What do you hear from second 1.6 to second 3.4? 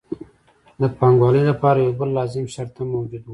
یو بل لازم شرط هم موجود وو